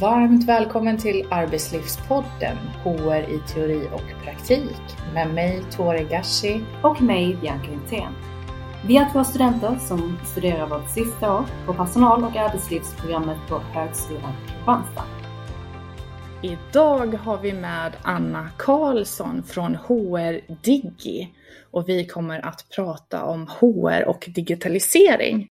[0.00, 7.38] Varmt välkommen till Arbetslivspodden HR i teori och praktik med mig Tore Gashi och mig
[7.40, 8.12] Bianca Hultén.
[8.86, 14.32] Vi är två studenter som studerar vårt sista år på personal och arbetslivsprogrammet på Högskolan
[14.46, 15.04] Kristianstad.
[16.42, 21.34] Idag har vi med Anna Karlsson från HR Digi
[21.70, 25.48] och vi kommer att prata om HR och digitalisering.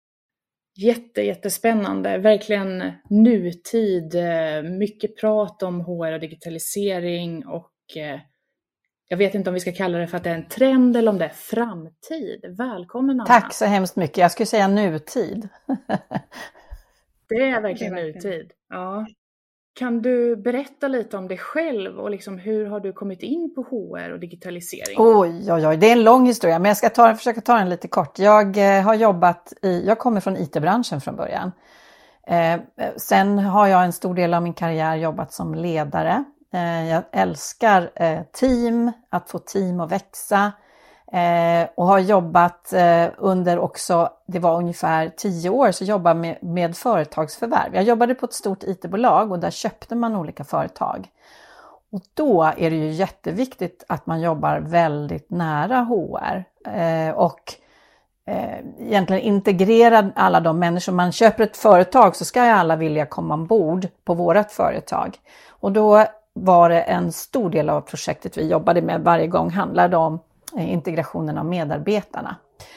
[0.83, 8.21] Jätte, jättespännande, verkligen nutid, eh, mycket prat om HR och digitalisering och eh,
[9.09, 11.13] jag vet inte om vi ska kalla det för att det är en trend eller
[11.13, 12.57] om det är framtid.
[12.59, 13.27] Välkommen Anna!
[13.27, 15.49] Tack så hemskt mycket, jag skulle säga nutid.
[17.29, 18.37] det är verkligen, det är verkligen.
[18.39, 18.53] nutid.
[18.69, 19.07] Ja.
[19.75, 23.63] Kan du berätta lite om dig själv och liksom hur har du kommit in på
[23.63, 24.97] HR och digitalisering?
[24.99, 27.69] Oj, oj, oj, det är en lång historia, men jag ska ta, försöka ta den
[27.69, 28.19] lite kort.
[28.19, 31.53] Jag eh, har jobbat i, jag kommer från IT-branschen från början.
[32.27, 32.61] Eh,
[32.97, 36.25] sen har jag en stor del av min karriär jobbat som ledare.
[36.55, 40.53] Eh, jag älskar eh, team, att få team att växa.
[41.13, 46.39] Eh, och har jobbat eh, under också, det var ungefär tio år, så jobbade med,
[46.43, 47.75] med företagsförvärv.
[47.75, 51.09] Jag jobbade på ett stort IT-bolag och där köpte man olika företag.
[51.93, 57.55] Och då är det ju jätteviktigt att man jobbar väldigt nära HR eh, och
[58.27, 60.93] eh, egentligen integrera alla de människor.
[60.93, 65.19] Man köper ett företag så ska ju alla vilja komma ombord på vårt företag.
[65.49, 69.97] Och då var det en stor del av projektet vi jobbade med varje gång handlade
[69.97, 70.19] om
[70.57, 72.37] Eh, integrationen av medarbetarna.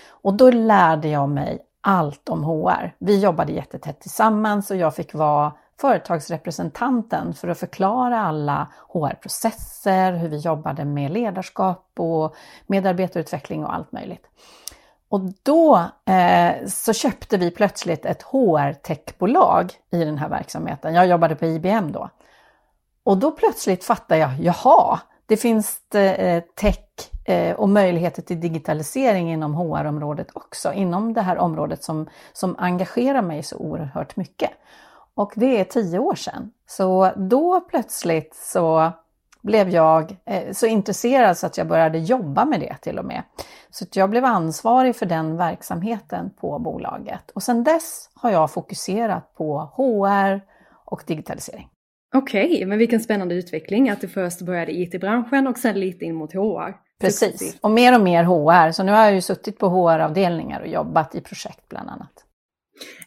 [0.09, 2.95] Och då lärde jag mig allt om HR.
[2.97, 10.29] Vi jobbade jättetätt tillsammans och jag fick vara företagsrepresentanten för att förklara alla HR-processer, hur
[10.29, 12.35] vi jobbade med ledarskap och
[12.67, 14.27] medarbetarutveckling och allt möjligt.
[15.09, 20.93] Och då eh, så köpte vi plötsligt ett HR-techbolag i den här verksamheten.
[20.93, 22.09] Jag jobbade på IBM då.
[23.03, 26.79] Och då plötsligt fattade jag, jaha, det finns eh, tech
[27.25, 33.21] eh, och möjligheter till digitalisering inom HR-området också, inom det här området som, som engagerar
[33.21, 34.51] mig så oerhört mycket.
[35.15, 36.51] Och det är tio år sedan.
[36.67, 38.91] Så då plötsligt så
[39.41, 43.23] blev jag eh, så intresserad så att jag började jobba med det till och med.
[43.69, 47.31] Så jag blev ansvarig för den verksamheten på bolaget.
[47.31, 50.41] Och sedan dess har jag fokuserat på HR
[50.85, 51.69] och digitalisering.
[52.15, 56.05] Okej, okay, men vilken spännande utveckling att du först började i IT-branschen och sen lite
[56.05, 56.73] in mot HR.
[57.01, 58.71] Precis, och mer och mer HR.
[58.71, 62.11] Så nu har jag ju suttit på HR-avdelningar och jobbat i projekt bland annat.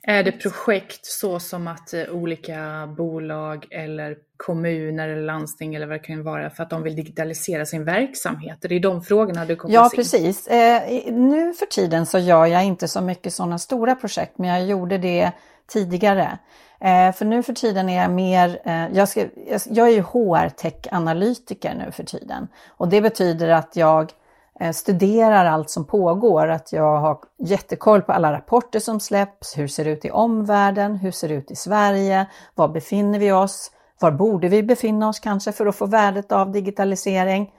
[0.02, 5.94] Är det projekt så som att eh, olika bolag eller kommuner eller landsting eller vad
[5.94, 8.58] det kan vara för att de vill digitalisera sin verksamhet?
[8.60, 10.46] Det är de frågorna du kopplas Ja, precis.
[10.46, 14.66] Eh, nu för tiden så gör jag inte så mycket sådana stora projekt, men jag
[14.66, 15.32] gjorde det
[15.68, 16.38] tidigare.
[16.80, 20.02] Eh, för nu för tiden är jag mer, eh, jag, ska, jag, jag är ju
[20.02, 22.48] HR-tech-analytiker nu för tiden.
[22.68, 24.12] Och det betyder att jag
[24.60, 29.68] eh, studerar allt som pågår, att jag har jättekoll på alla rapporter som släpps, hur
[29.68, 33.70] ser det ut i omvärlden, hur ser det ut i Sverige, var befinner vi oss,
[34.00, 37.50] var borde vi befinna oss kanske för att få värdet av digitalisering.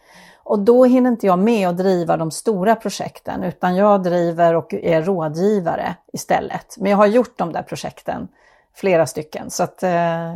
[0.49, 4.73] Och då hinner inte jag med att driva de stora projekten utan jag driver och
[4.73, 6.77] är rådgivare istället.
[6.77, 8.27] Men jag har gjort de där projekten
[8.75, 9.49] flera stycken.
[9.49, 9.91] Så att, eh,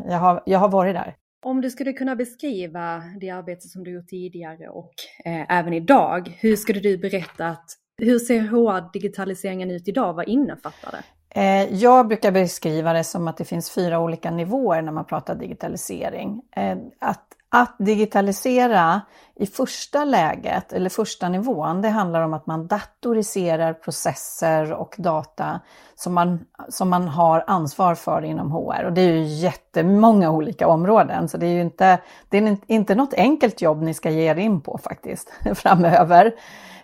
[0.07, 1.15] jag, har, jag har varit där.
[1.45, 4.93] Om du skulle kunna beskriva det arbete som du gjort tidigare och
[5.25, 7.65] eh, även idag, hur skulle du berätta att
[7.97, 10.13] hur ser HR-digitaliseringen ut idag?
[10.13, 11.03] Vad innefattar det?
[11.41, 15.35] Eh, jag brukar beskriva det som att det finns fyra olika nivåer när man pratar
[15.35, 16.41] digitalisering.
[16.55, 19.01] Eh, att att digitalisera
[19.35, 25.59] i första läget, eller första nivån, det handlar om att man datoriserar processer och data
[25.95, 28.83] som man, som man har ansvar för inom HR.
[28.83, 32.95] Och det är ju jättemånga olika områden, så det är ju inte, det är inte
[32.95, 36.33] något enkelt jobb ni ska ge er in på faktiskt framöver.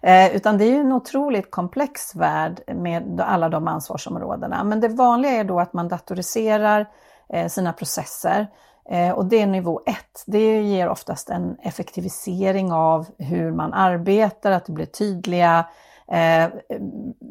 [0.01, 4.63] Eh, utan det är ju en otroligt komplex värld med alla de ansvarsområdena.
[4.63, 6.86] Men det vanliga är då att man datoriserar
[7.30, 8.48] eh, sina processer
[8.91, 10.24] Eh, och det är nivå ett.
[10.25, 15.65] Det ger oftast en effektivisering av hur man arbetar, att det blir tydliga
[16.07, 16.50] eh,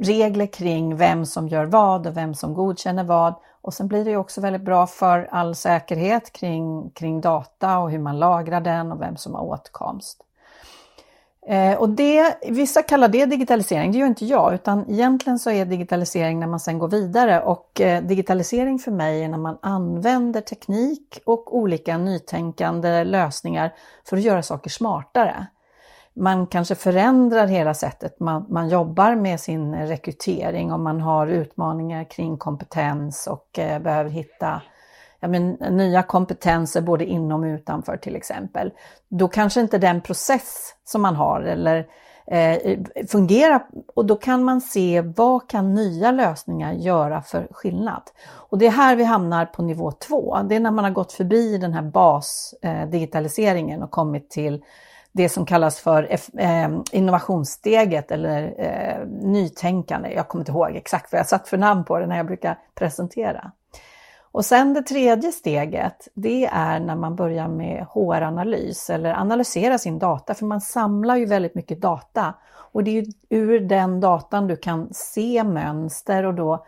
[0.01, 3.35] regler kring vem som gör vad och vem som godkänner vad.
[3.61, 7.99] Och sen blir det också väldigt bra för all säkerhet kring, kring data och hur
[7.99, 10.25] man lagrar den och vem som har åtkomst.
[11.49, 15.65] Eh, och det, vissa kallar det digitalisering, det gör inte jag, utan egentligen så är
[15.65, 17.41] digitalisering när man sen går vidare.
[17.41, 23.75] Och eh, digitalisering för mig är när man använder teknik och olika nytänkande lösningar
[24.09, 25.47] för att göra saker smartare.
[26.15, 28.21] Man kanske förändrar hela sättet.
[28.21, 34.11] Man, man jobbar med sin rekrytering om man har utmaningar kring kompetens och eh, behöver
[34.11, 34.63] hitta
[35.21, 38.73] ja, men, nya kompetenser både inom och utanför till exempel.
[39.09, 41.87] Då kanske inte den process som man har eller
[42.27, 42.79] eh,
[43.09, 43.63] fungerar
[43.95, 48.03] och då kan man se vad kan nya lösningar göra för skillnad.
[48.29, 50.39] Och det är här vi hamnar på nivå två.
[50.49, 54.63] Det är när man har gått förbi den här basdigitaliseringen eh, och kommit till
[55.13, 60.13] det som kallas för eh, innovationssteget eller eh, nytänkande.
[60.13, 62.59] Jag kommer inte ihåg exakt vad jag satt för namn på det när jag brukar
[62.75, 63.53] presentera.
[64.39, 69.99] Och sen det tredje steget, det är när man börjar med HR-analys eller analysera sin
[69.99, 72.35] data, för man samlar ju väldigt mycket data.
[72.51, 76.67] Och det är ju ur den datan du kan se mönster och då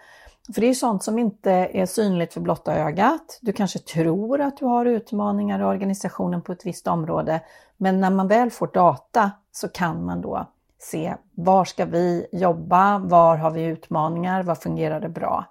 [0.55, 3.39] för det är sånt som inte är synligt för blotta ögat.
[3.41, 7.41] Du kanske tror att du har utmaningar i organisationen på ett visst område,
[7.77, 10.47] men när man väl får data så kan man då
[10.79, 15.47] se var ska vi jobba, var har vi utmaningar, vad fungerar det bra?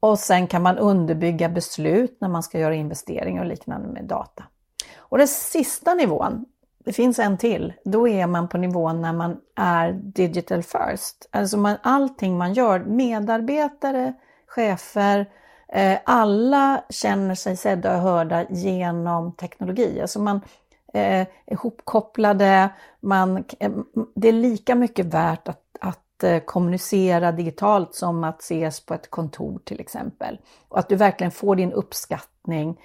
[0.00, 4.44] Och sen kan man underbygga beslut när man ska göra investeringar och liknande med data.
[4.98, 6.44] Och den sista nivån,
[6.84, 11.28] det finns en till, då är man på nivån när man är digital first.
[11.30, 14.12] Alltså man, allting man gör, medarbetare,
[14.46, 15.26] chefer,
[15.68, 20.00] eh, alla känner sig sedda och hörda genom teknologi.
[20.00, 20.40] Alltså man
[20.92, 22.68] eh, ihopkopplade,
[23.00, 23.70] man, eh,
[24.14, 25.62] det är lika mycket värt att,
[26.22, 30.38] Eh, kommunicera digitalt som att ses på ett kontor till exempel.
[30.68, 32.80] Och att du verkligen får din uppskattning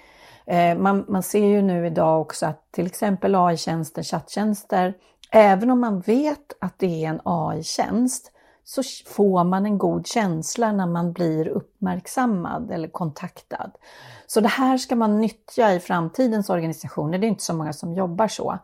[0.46, 4.94] eh, man, man ser ju nu idag också att till exempel AI-tjänster, chatttjänster,
[5.30, 8.32] även om man vet att det är en AI-tjänst,
[8.64, 13.70] så får man en god känsla när man blir uppmärksammad eller kontaktad.
[14.26, 17.18] Så det här ska man nyttja i framtidens organisationer.
[17.18, 18.58] Det är inte så många som jobbar så.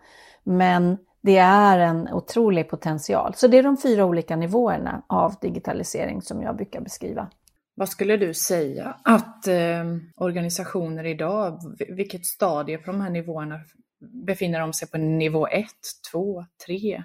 [0.44, 3.34] Men det är en otrolig potential.
[3.34, 7.28] Så det är de fyra olika nivåerna av digitalisering som jag brukar beskriva.
[7.74, 9.84] Vad skulle du säga att eh,
[10.16, 13.60] organisationer idag, vilket stadie på de här nivåerna
[14.26, 15.66] befinner de sig på nivå 1,
[16.12, 17.02] 2, 3?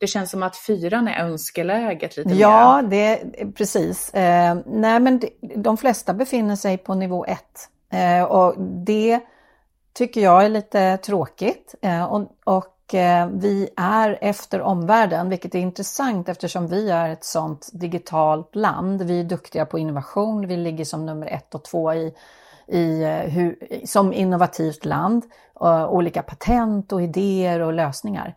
[0.00, 2.90] Det känns som att fyran är önskeläget lite Ja, mer.
[2.90, 3.20] det
[3.54, 4.14] precis.
[4.14, 7.38] Eh, nej, men de, de flesta befinner sig på nivå 1
[7.92, 8.54] eh, och
[8.86, 9.20] det
[9.92, 11.74] tycker jag är lite tråkigt.
[11.82, 12.64] Eh, och, och
[12.94, 19.02] Eh, vi är efter omvärlden, vilket är intressant eftersom vi är ett sådant digitalt land.
[19.02, 22.14] Vi är duktiga på innovation, vi ligger som nummer ett och två i,
[22.66, 25.24] i, eh, hur, som innovativt land.
[25.60, 28.34] Eh, olika patent och idéer och lösningar.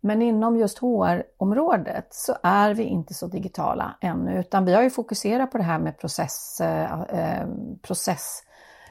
[0.00, 4.90] Men inom just HR-området så är vi inte så digitala ännu, utan vi har ju
[4.90, 7.46] fokuserat på det här med process, eh,
[7.82, 8.42] process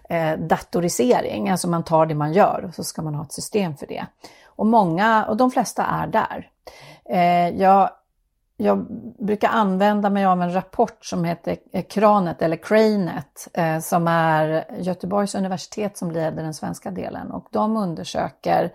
[0.10, 3.78] eh, datorisering, alltså man tar det man gör och så ska man ha ett system
[3.78, 4.06] för det.
[4.56, 6.50] Och många, och de flesta är där.
[7.06, 7.90] Eh, jag,
[8.58, 8.86] jag
[9.20, 14.66] brukar använda mig av en rapport som heter eh, Kranet eller Cranet eh, som är
[14.80, 18.74] Göteborgs universitet som leder den svenska delen och de undersöker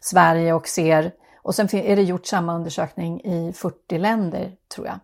[0.00, 4.98] Sverige och ser, och sen är det gjort samma undersökning i 40 länder tror jag.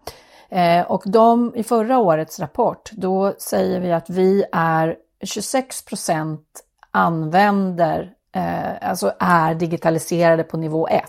[0.53, 6.65] Eh, och de, i förra årets rapport, då säger vi att vi är 26 procent
[6.91, 11.03] använder eh, alltså är digitaliserade på nivå 1,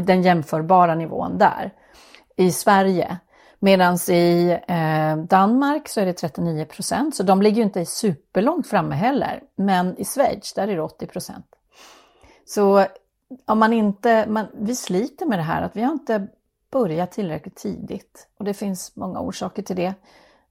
[0.00, 1.70] den jämförbara nivån där,
[2.36, 3.18] i Sverige.
[3.58, 8.66] Medan i eh, Danmark så är det 39 procent, så de ligger ju inte superlångt
[8.66, 9.42] framme heller.
[9.56, 11.46] Men i Schweiz, där är det 80 procent.
[12.46, 12.86] Så
[13.44, 16.28] om man inte, man, vi sliter med det här att vi har inte
[16.70, 18.28] börjat tillräckligt tidigt.
[18.38, 19.94] Och det finns många orsaker till det.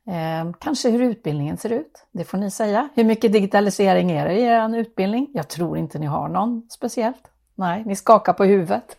[0.07, 2.89] Eh, kanske hur utbildningen ser ut, det får ni säga.
[2.95, 5.31] Hur mycket digitalisering är det i er utbildning?
[5.33, 7.31] Jag tror inte ni har någon speciellt.
[7.55, 8.97] Nej, ni skakar på huvudet.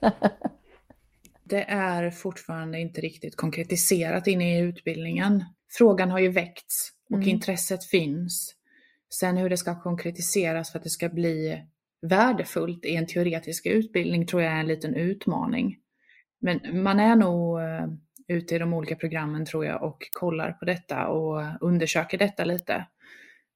[1.44, 5.44] det är fortfarande inte riktigt konkretiserat inne i utbildningen.
[5.78, 7.28] Frågan har ju väckts och mm.
[7.28, 8.54] intresset finns.
[9.14, 11.62] Sen hur det ska konkretiseras för att det ska bli
[12.02, 15.76] värdefullt i en teoretisk utbildning tror jag är en liten utmaning.
[16.40, 17.87] Men man är nog eh,
[18.28, 22.87] ute i de olika programmen tror jag och kollar på detta och undersöker detta lite.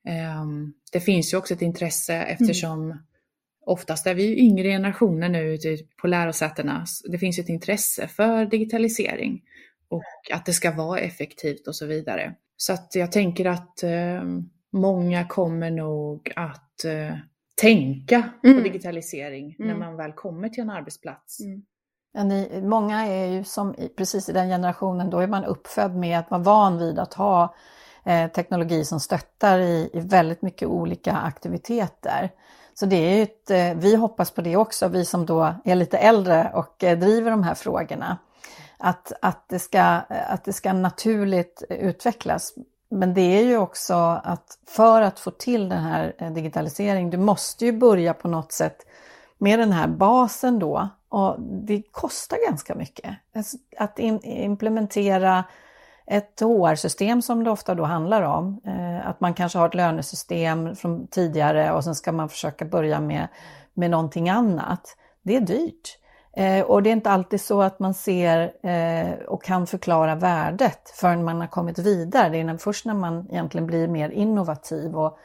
[0.08, 2.98] Ehm, det finns ju också ett intresse eftersom mm.
[3.66, 6.84] oftast är vi ju yngre generationer nu ute på lärosätena.
[7.10, 9.42] Det finns ju ett intresse för digitalisering
[9.88, 12.34] och att det ska vara effektivt och så vidare.
[12.56, 17.16] Så att jag tänker att ehm, många kommer nog att eh,
[17.60, 18.56] tänka mm.
[18.56, 19.68] på digitalisering mm.
[19.70, 21.40] när man väl kommer till en arbetsplats.
[21.40, 21.62] Mm.
[22.12, 26.18] Ja, ni, många är ju som precis i den generationen, då är man uppfödd med
[26.18, 27.54] att vara van vid att ha
[28.04, 32.30] eh, teknologi som stöttar i, i, väldigt mycket olika aktiviteter.
[32.74, 35.98] Så det är ett, eh, vi hoppas på det också, vi som då är lite
[35.98, 38.18] äldre och eh, driver de här frågorna.
[38.78, 42.54] Att, att, det ska, att det ska naturligt utvecklas.
[42.90, 47.18] men det är ju också att för att få till den här eh, digitaliseringen, du
[47.18, 48.86] måste ju börja på något sätt
[49.38, 50.88] med den här basen då.
[51.08, 53.16] Och det kostar ganska mycket.
[53.34, 55.44] Alltså, att implementera
[56.06, 58.60] ett HR-system som det ofta då handlar om.
[58.64, 63.00] Eh, att man kanske har ett lönesystem från tidigare och sen ska man försöka börja
[63.00, 63.28] med,
[63.74, 64.96] med någonting annat.
[65.22, 65.98] Det är dyrt.
[66.32, 70.90] Eh, och det är inte alltid så att man ser eh, och kan förklara värdet
[70.94, 72.28] förrän man har kommit vidare.
[72.28, 75.18] Det är först när man egentligen blir mer innovativ och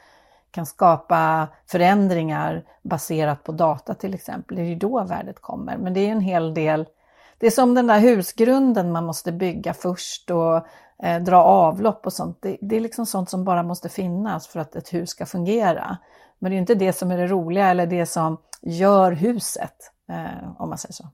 [0.54, 4.56] kan skapa förändringar baserat på data till exempel.
[4.56, 5.76] Det är ju då värdet kommer.
[5.76, 6.86] Men det är en hel del
[7.38, 10.66] det är som den där husgrunden man måste bygga först och
[11.02, 12.38] eh, dra avlopp och sånt.
[12.42, 15.98] Det, det, är liksom sånt som bara måste finnas för att ett hus ska fungera.
[16.38, 19.74] Men det är inte det som är det roliga eller det som gör huset,
[20.08, 21.08] eh, om man säger så.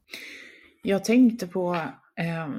[0.83, 1.77] Jag tänkte på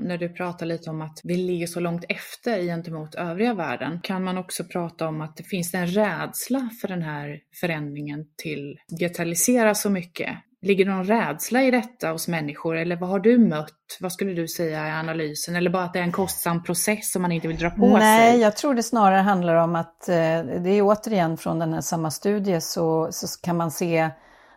[0.02, 4.00] när du pratar lite om att vi ligger så långt efter gentemot övriga världen.
[4.04, 8.80] Kan man också prata om att det finns en rädsla för den här förändringen till
[8.88, 10.30] digitalisera så mycket?
[10.64, 13.98] Ligger det någon rädsla i detta hos människor eller vad har du mött?
[14.00, 15.56] Vad skulle du säga i analysen?
[15.56, 18.00] Eller bara att det är en kostsam process som man inte vill dra på Nej,
[18.00, 18.32] sig?
[18.32, 20.16] Nej, jag tror det snarare handlar om att eh,
[20.64, 24.10] det är återigen från den här samma studie så, så kan man se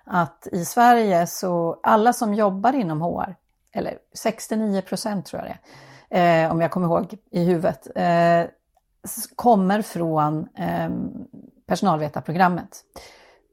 [0.06, 3.36] att i Sverige så alla som jobbar inom HR,
[3.74, 5.58] eller 69 procent tror jag det
[6.18, 8.44] är, eh, om jag kommer ihåg i huvudet, eh,
[9.36, 10.90] kommer från eh,
[11.66, 12.84] personalvetarprogrammet.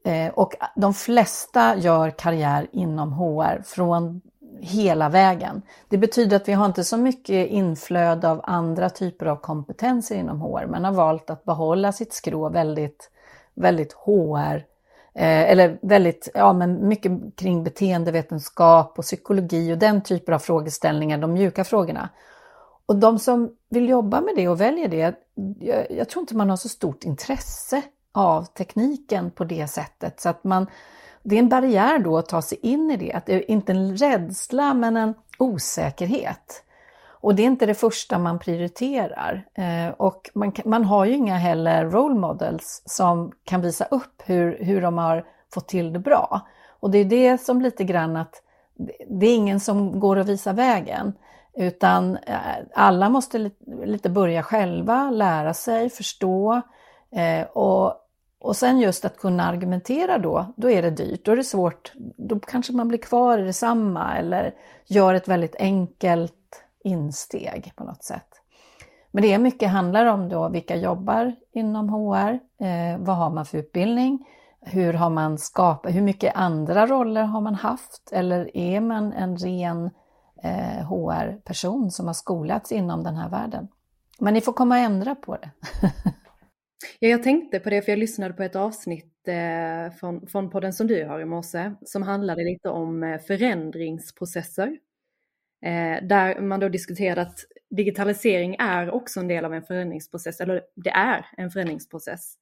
[0.04, 4.20] Eh, och de flesta gör karriär inom HR från
[4.60, 5.62] hela vägen.
[5.88, 10.40] Det betyder att vi har inte så mycket inflöde av andra typer av kompetenser inom
[10.40, 10.66] HR.
[10.66, 13.10] men har valt att behålla sitt skrå väldigt,
[13.54, 14.62] väldigt HR, eh,
[15.14, 21.18] Eh, eller väldigt, ja men mycket kring beteendevetenskap och psykologi och den typen av frågeställningar,
[21.18, 22.08] de mjuka frågorna.
[22.86, 25.14] Och de som vill jobba med det och väljer det,
[25.60, 30.20] jag, jag tror inte man har så stort intresse av tekniken på det sättet.
[30.20, 30.66] Så att man,
[31.22, 33.12] det är en barriär då att ta sig in i det.
[33.12, 36.64] Att det är inte en rädsla men en osäkerhet.
[37.22, 39.46] Och det är inte det första man prioriterar.
[39.54, 44.64] Eh, och man, man har ju inga heller role models som kan visa upp hur,
[44.64, 45.24] hur de har
[45.54, 46.40] fått till det bra.
[46.80, 48.42] Och det är det som lite grann att
[49.08, 51.12] det är ingen som går att visa vägen.
[51.54, 52.36] Utan eh,
[52.74, 53.50] alla måste
[53.84, 56.62] lite börja själva, lära sig, förstå.
[57.16, 57.98] Eh, och
[58.42, 61.92] och sen just att kunna argumentera då, då är det dyrt, då är det svårt.
[62.16, 64.54] Då kanske man blir kvar i detsamma eller
[64.86, 66.34] gör ett väldigt enkelt
[66.84, 68.28] insteg på något sätt.
[69.10, 72.32] Men det är mycket handlar om då vilka jobbar inom HR,
[72.66, 74.26] eh, vad har man för utbildning,
[74.60, 79.36] hur har man skapat, hur mycket andra roller har man haft eller är man en
[79.36, 79.90] ren
[80.42, 83.68] eh, HR-person som har skolats inom den här världen?
[84.18, 85.50] Men ni får komma och ändra på det.
[86.98, 90.72] Ja, jag tänkte på det för jag lyssnade på ett avsnitt eh, från, från podden
[90.72, 94.78] som du har i morse som handlade lite om eh, förändringsprocesser.
[95.62, 97.38] Eh, där man då diskuterade att
[97.70, 102.34] digitalisering är också en del av en förändringsprocess, eller det är en förändringsprocess.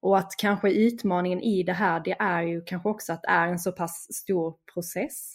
[0.00, 3.48] Och att kanske utmaningen i det här, det är ju kanske också att det är
[3.48, 5.34] en så pass stor process,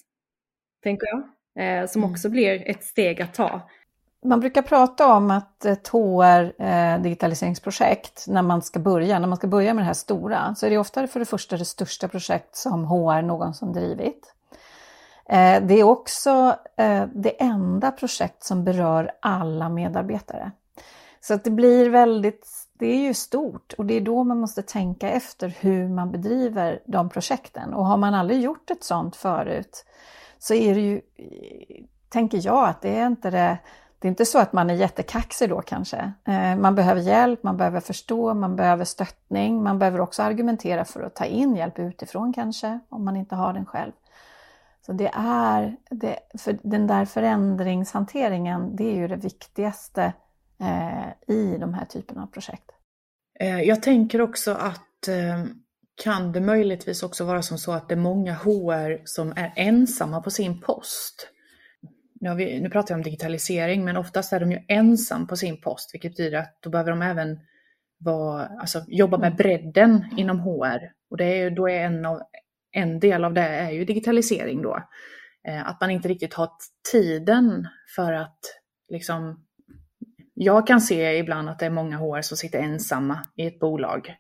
[0.84, 1.20] tänker jag,
[1.66, 2.12] eh, som mm.
[2.12, 3.70] också blir ett steg att ta.
[4.26, 9.38] Man brukar prata om att ett HR eh, digitaliseringsprojekt, när man ska börja, när man
[9.38, 12.08] ska börja med det här stora, så är det ofta för det första det största
[12.08, 14.34] projekt som HR någonsin drivit.
[15.30, 20.52] Eh, det är också eh, det enda projekt som berör alla medarbetare.
[21.22, 24.62] Så att det blir väldigt, det är ju stort och det är då man måste
[24.62, 27.74] tänka efter hur man bedriver de projekten.
[27.74, 29.86] Och har man aldrig gjort ett sånt förut
[30.40, 31.02] så är det ju,
[32.10, 33.58] tänker jag, att det är inte det
[34.00, 36.12] det är inte så att man är jättekaxig då kanske.
[36.26, 39.64] Eh, man behöver hjälp, man behöver förstå, man behöver stöttning.
[39.64, 43.54] Man behöver också argumentera för att ta in hjälp utifrån kanske, om man inte har
[43.54, 43.92] den själv.
[44.90, 50.14] Så det är, det, för den där förändringshanteringen, det är ju det viktigaste
[50.60, 52.72] eh, i de här typerna av projekt.
[53.40, 55.46] Eh, jag tänker också att eh,
[56.04, 60.22] kan det möjligtvis också vara som så att det är många HR som är ensamma
[60.22, 61.30] på sin post?
[62.22, 65.62] nu, vi, nu pratar jag om digitalisering, men oftast är de ju ensam på sin
[65.62, 67.40] post, vilket betyder att då behöver de även
[67.98, 70.92] vara, alltså, jobba med bredden inom HR.
[71.10, 72.22] Och det är ju, då är en, av,
[72.72, 74.84] en del av det är ju digitalisering då.
[75.48, 76.50] Eh, att man inte riktigt har
[76.92, 78.40] tiden för att
[78.90, 79.46] liksom,
[80.34, 84.16] jag kan se ibland att det är många HR som sitter ensamma i ett bolag,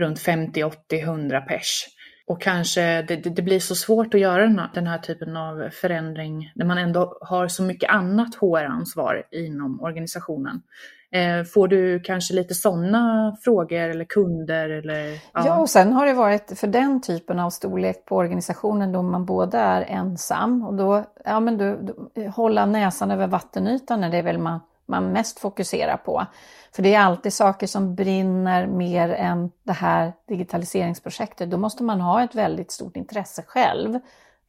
[0.00, 1.86] runt 50, 80, 100 pers.
[2.26, 5.70] Och kanske det, det, blir så svårt att göra den här, den här, typen av
[5.70, 10.62] förändring när man ändå har så mycket annat HR-ansvar inom organisationen.
[11.10, 14.70] Eh, får du kanske lite sådana frågor eller kunder?
[14.70, 15.18] Eller, ja.
[15.32, 19.24] ja, och sen har det varit för den typen av storlek på organisationen då man
[19.24, 24.22] både är ensam och då, ja men du, du hålla näsan över vattenytan är det
[24.22, 26.26] väl man, man mest fokuserar på.
[26.72, 31.50] För det är alltid saker som brinner mer än det här digitaliseringsprojektet.
[31.50, 33.98] Då måste man ha ett väldigt stort intresse själv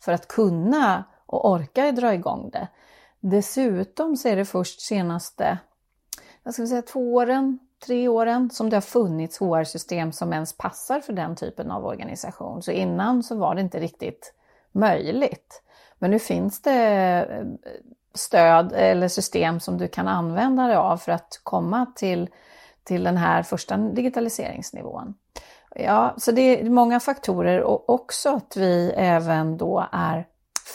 [0.01, 2.67] för att kunna och orka dra igång det.
[3.19, 5.57] Dessutom så är det först senaste
[6.49, 10.99] jag ska säga, två åren, tre åren som det har funnits HR-system som ens passar
[10.99, 12.63] för den typen av organisation.
[12.63, 14.33] Så innan så var det inte riktigt
[14.71, 15.61] möjligt.
[15.99, 16.73] Men nu finns det
[17.29, 17.45] eh,
[18.13, 22.29] stöd eller system som du kan använda dig av för att komma till,
[22.83, 25.13] till den här första digitaliseringsnivån.
[25.75, 30.27] Ja, så det är många faktorer och också att vi även då är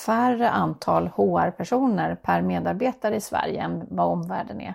[0.06, 4.74] färre antal HR-personer per medarbetare i Sverige än vad omvärlden är.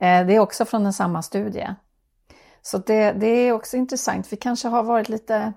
[0.00, 1.74] Eh, det är också från den samma studie.
[2.62, 4.32] Så det, det är också intressant.
[4.32, 5.52] Vi kanske har varit lite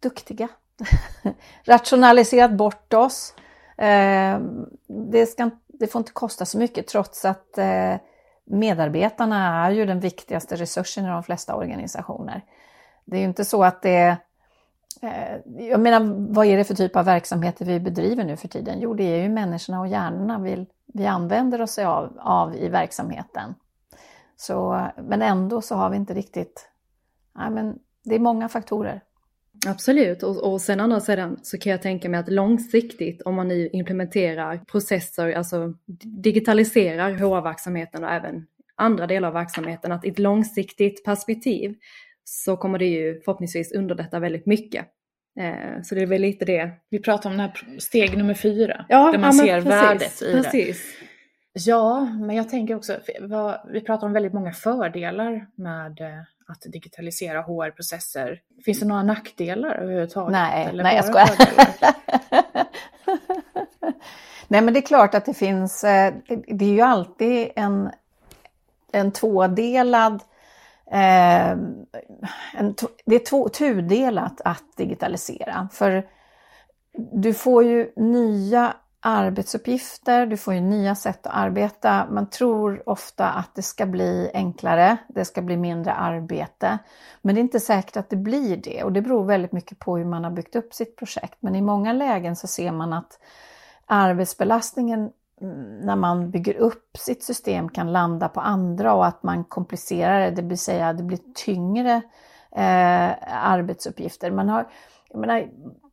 [0.00, 0.48] duktiga.
[1.64, 3.34] Rationaliserat bort oss.
[3.78, 4.40] Eh,
[5.10, 7.94] det, ska, det får inte kosta så mycket trots att eh,
[8.44, 12.44] medarbetarna är ju den viktigaste resursen i de flesta organisationer.
[13.04, 14.16] Det är ju inte så att det
[15.58, 18.80] jag menar, vad är det för typ av verksamheter vi bedriver nu för tiden?
[18.80, 23.54] Jo, det är ju människorna och hjärnorna vi, vi använder oss av, av i verksamheten.
[24.40, 26.68] Så, men ändå så har vi inte riktigt,
[27.34, 29.00] nej men det är många faktorer.
[29.66, 33.48] Absolut, och, och sen andra sidan så kan jag tänka mig att långsiktigt om man
[33.48, 35.74] nu implementerar processer, alltså
[36.22, 41.74] digitaliserar HR-verksamheten och även andra delar av verksamheten, att i ett långsiktigt perspektiv
[42.24, 44.86] så kommer det ju förhoppningsvis underlätta väldigt mycket.
[45.40, 46.70] Eh, så det är väl lite det.
[46.90, 50.22] Vi pratar om den här steg nummer fyra, ja, där man ja, ser precis, värdet
[50.22, 50.96] i precis.
[51.00, 51.09] det.
[51.52, 52.98] Ja, men jag tänker också,
[53.64, 58.40] vi pratar om väldigt många fördelar med eh, att digitalisera HR-processer.
[58.64, 60.32] Finns det några nackdelar överhuvudtaget?
[60.32, 61.28] Nej, eller nej jag skojar.
[64.48, 66.14] nej men det är klart att det finns, eh,
[66.46, 67.90] det är ju alltid en,
[68.92, 70.22] en tvådelad
[70.90, 71.50] eh,
[72.54, 75.68] en, det är två, tudelat att digitalisera.
[75.72, 76.06] För
[77.12, 82.06] du får ju nya arbetsuppgifter, du får ju nya sätt att arbeta.
[82.10, 86.78] Man tror ofta att det ska bli enklare, det ska bli mindre arbete.
[87.22, 89.96] Men det är inte säkert att det blir det och det beror väldigt mycket på
[89.96, 91.36] hur man har byggt upp sitt projekt.
[91.40, 93.18] Men i många lägen så ser man att
[93.86, 95.10] arbetsbelastningen
[95.40, 100.20] mm, när man bygger upp sitt system kan landa på andra och att man komplicerar
[100.20, 102.02] det, det vill säga det blir tyngre
[102.52, 103.10] eh,
[103.44, 104.30] arbetsuppgifter.
[104.30, 104.68] Man har,
[105.08, 105.48] jag menar,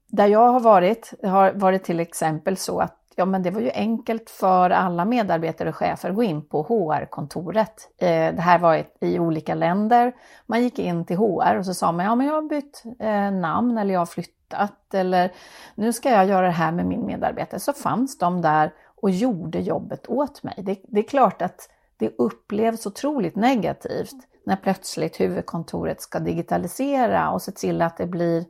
[0.08, 3.72] där jag har varit har varit till exempel så att ja, men det var ju
[3.72, 7.90] enkelt för alla medarbetare och chefer att gå in på HR-kontoret.
[7.98, 10.14] Eh, det här var i olika länder.
[10.46, 13.32] Man gick in till HR och så sa man ja, men jag har bytt eh,
[13.32, 15.32] namn eller jag har flyttat eller
[15.76, 17.60] nu ska jag göra det här med min medarbetare.
[17.60, 20.54] Så fanns de där och gjorde jobbet åt mig.
[20.58, 27.42] Det, det är klart att det upplevs otroligt negativt när plötsligt huvudkontoret ska digitalisera och
[27.42, 28.46] se till att det blir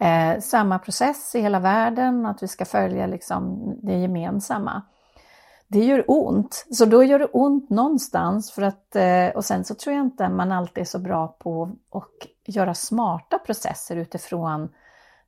[0.00, 4.82] eh, samma process i hela världen, att vi ska följa liksom det gemensamma.
[5.68, 9.74] Det gör ont, så då gör det ont någonstans för att, eh, och sen så
[9.74, 14.68] tror jag inte man alltid är så bra på att göra smarta processer utifrån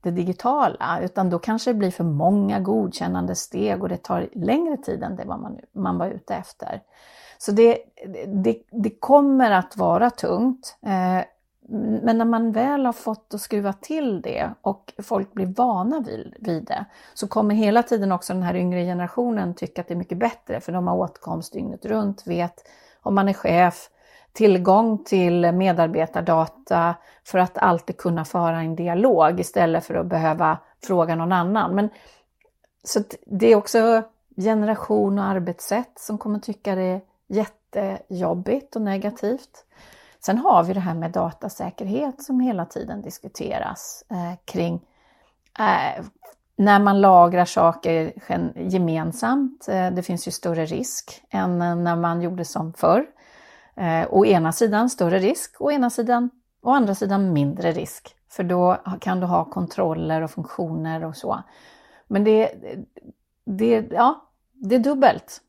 [0.03, 4.77] det digitala, utan då kanske det blir för många godkännande steg och det tar längre
[4.77, 6.83] tid än det vad man, man var ute efter.
[7.39, 7.79] Så det,
[8.27, 10.77] det, det kommer att vara tungt.
[10.87, 11.25] Eh,
[11.69, 16.35] men när man väl har fått att skruva till det och folk blir vana vid,
[16.39, 19.99] vid det så kommer hela tiden också den här yngre generationen tycka att det är
[19.99, 22.69] mycket bättre för de har åtkomst dygnet runt, vet
[23.03, 23.91] om man är chef,
[24.33, 26.95] tillgång till medarbetardata
[27.25, 31.75] för att alltid kunna föra en dialog istället för att behöva fråga någon annan.
[31.75, 31.89] Men,
[32.85, 34.03] så det är också
[34.37, 39.65] generation och arbetssätt som kommer tycka det är jättejobbigt och negativt.
[40.25, 44.75] Sen har vi det här med datasäkerhet som hela tiden diskuteras eh, kring
[45.59, 46.05] eh,
[46.57, 48.13] när man lagrar saker
[48.57, 49.69] gemensamt.
[49.69, 53.07] Eh, det finns ju större risk än eh, när man gjorde som förr.
[53.77, 56.31] Eh, å ena sidan större risk, å ena sidan,
[56.63, 58.17] å andra sidan mindre risk.
[58.31, 61.43] För då kan du ha kontroller och funktioner och så.
[62.09, 62.53] Men det,
[63.45, 65.41] det, ja, det är dubbelt.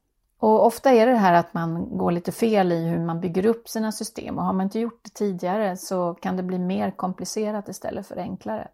[0.43, 3.69] Och ofta är det här att man går lite fel i hur man bygger upp
[3.69, 7.69] sina system och har man inte gjort det tidigare så kan det bli mer komplicerat
[7.69, 8.67] istället för enklare.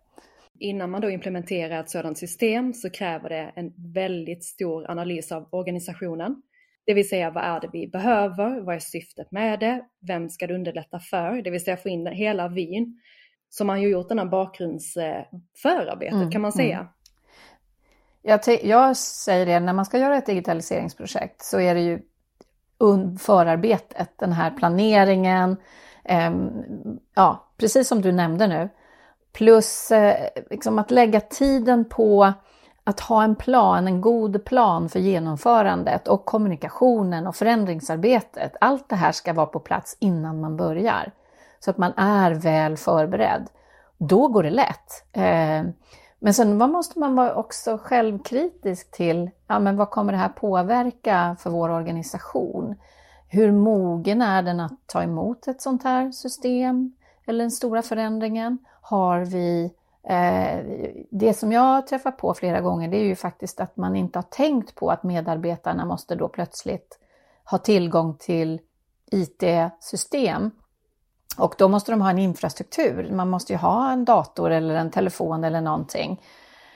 [0.59, 5.47] Innan man då implementerar ett sådant system så kräver det en väldigt stor analys av
[5.51, 6.41] organisationen.
[6.85, 8.61] Det vill säga vad är det vi behöver?
[8.61, 9.85] Vad är syftet med det?
[10.07, 11.41] Vem ska det underlätta för?
[11.41, 12.99] Det vill säga få in hela vyn.
[13.49, 16.77] Så man har ju gjort den här bakgrundsförarbetet mm, kan man säga.
[16.77, 16.91] Mm.
[18.21, 21.99] Jag, jag, säger det, när man ska göra ett digitaliseringsprojekt så är det ju
[23.19, 25.57] förarbetet, den här planeringen,
[26.03, 26.31] eh,
[27.15, 28.69] ja, precis som du nämnde nu.
[29.33, 32.33] Plus eh, liksom att lägga tiden på
[32.83, 38.55] att ha en plan, en god plan för genomförandet och kommunikationen och förändringsarbetet.
[38.61, 41.11] Allt det här ska vara på plats innan man börjar.
[41.59, 43.47] Så att man är väl förberedd.
[43.97, 45.03] Då går det lätt.
[45.13, 45.63] Eh,
[46.19, 51.35] men sen måste man vara också självkritisk till, ja men vad kommer det här påverka
[51.39, 52.75] för vår organisation?
[53.27, 56.93] Hur mogen är den att ta emot ett sånt här system
[57.25, 58.57] eller den stora förändringen?
[58.81, 60.59] Har vi eh,
[61.11, 64.23] det som jag träffar på flera gånger det är ju faktiskt att man inte har
[64.23, 66.99] tänkt på att medarbetarna måste då plötsligt
[67.43, 68.61] ha tillgång till
[69.11, 70.51] IT-system.
[71.39, 73.11] Och då måste de ha en infrastruktur.
[73.11, 76.21] Man måste ju ha en dator eller en telefon eller någonting.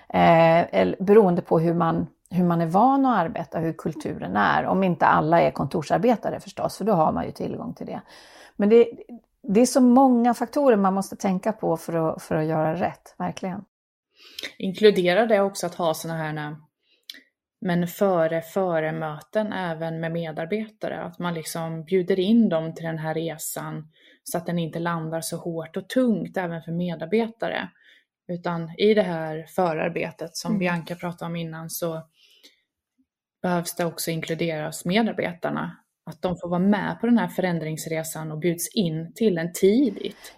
[0.10, 4.66] Eh, beroende på hur man, hur man är van att arbeta, hur kulturen är.
[4.66, 8.02] Om inte alla är kontorsarbetare förstås, för då har man ju tillgång till det.
[8.56, 8.88] Men det,
[9.42, 13.16] det är så många faktorer man måste tänka på för att, för att göra rätt,
[13.18, 13.66] verkligen.
[14.58, 16.56] Inkluderar det också att ha sådana här
[17.66, 22.98] men före före möten även med medarbetare, att man liksom bjuder in dem till den
[22.98, 23.88] här resan
[24.24, 27.70] så att den inte landar så hårt och tungt även för medarbetare.
[28.28, 30.60] Utan i det här förarbetet som mm.
[30.60, 32.02] Bianca pratade om innan så
[33.42, 38.38] behövs det också inkluderas medarbetarna att de får vara med på den här förändringsresan och
[38.38, 40.36] bjuds in till en tidigt.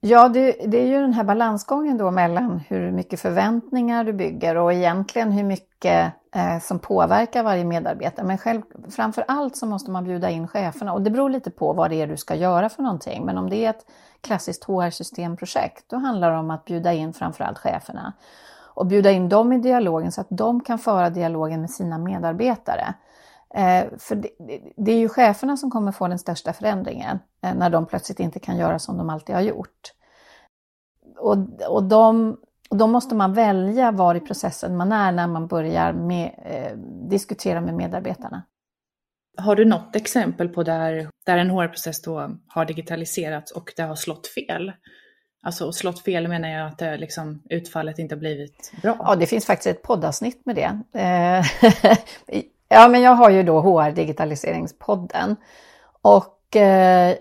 [0.00, 4.56] Ja, det, det, är ju den här balansgången då mellan hur mycket förväntningar du bygger
[4.56, 8.26] och egentligen hur mycket Eh, som påverkar varje medarbetare.
[8.26, 11.72] Men själv, framför allt så måste man bjuda in cheferna och det beror lite på
[11.72, 13.24] vad det är du ska göra för någonting.
[13.24, 13.86] Men om det är ett
[14.20, 18.12] klassiskt HR-systemprojekt, då handlar det om att bjuda in framför allt cheferna
[18.74, 22.94] och bjuda in dem i dialogen så att de kan föra dialogen med sina medarbetare.
[23.54, 24.28] Eh, för det,
[24.76, 28.40] det, är ju cheferna som kommer få den största förändringen eh, när de plötsligt inte
[28.40, 29.92] kan göra som de alltid har gjort.
[31.18, 31.36] Och,
[31.68, 32.36] och, de,
[32.72, 36.78] och då måste man välja var i processen man är när man börjar med, eh,
[37.10, 38.42] diskutera med medarbetarna.
[39.36, 43.94] Har du något exempel på där, där en HR-process då har digitaliserats och det har
[43.94, 44.72] slått fel?
[45.42, 48.96] Alltså slått fel menar jag att det liksom, utfallet inte har blivit bra.
[48.98, 51.00] Ja, det finns faktiskt ett poddavsnitt med det.
[51.00, 51.44] Eh,
[52.74, 55.36] Ja, men jag har ju då HR Digitaliseringspodden.
[56.02, 56.24] Och,
[56.56, 57.16] Eh,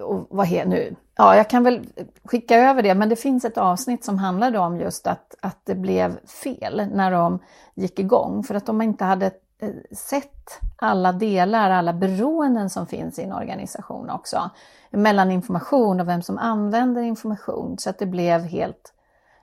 [0.00, 0.96] och vad heter nu?
[1.16, 1.86] Ja, jag kan väl
[2.24, 5.74] skicka över det, men det finns ett avsnitt som handlade om just att, att det
[5.74, 7.38] blev fel när de
[7.74, 8.42] gick igång.
[8.42, 9.26] För att de inte hade
[9.58, 14.50] eh, sett alla delar, alla beroenden som finns i en organisation också.
[14.90, 17.78] Mellan information och vem som använder information.
[17.78, 18.92] Så att det blev helt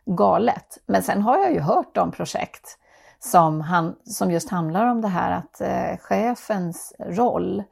[0.06, 0.78] galet.
[0.86, 2.78] Men sen har jag ju hört om projekt
[3.20, 7.64] som, han, som just handlar om det här att eh, chefens roll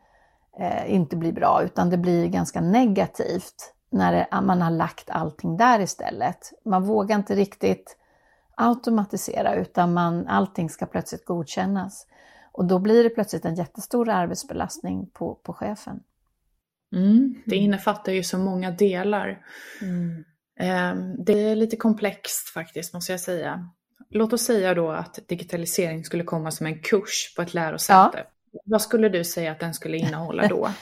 [0.59, 5.57] eh, inte blir bra utan det blir ganska negativt när det, man har lagt allting
[5.57, 6.51] där istället.
[6.65, 7.97] Man vågar inte riktigt
[8.55, 12.07] automatisera utan man, allting ska plötsligt godkännas.
[12.51, 15.99] Och då blir det plötsligt en jättestor arbetsbelastning på, på chefen.
[16.95, 19.45] Mm, det innefattar ju så många delar.
[19.81, 20.23] Mm.
[20.59, 23.69] Eh, det är lite komplext faktiskt måste jag säga
[24.09, 28.17] låt oss säga då att digitalisering skulle komma som en kurs på ett lärosäte.
[28.17, 28.23] Ja.
[28.63, 30.69] Vad skulle du säga att den skulle innehålla då?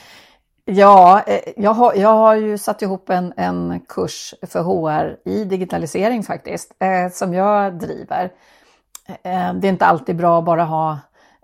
[0.68, 5.44] Ja, eh, jag har, jag har ju satt ihop en, en kurs för HR i
[5.44, 8.32] digitalisering faktiskt, eh, som jag driver.
[9.08, 10.98] Eh, det är inte alltid bra att bara ha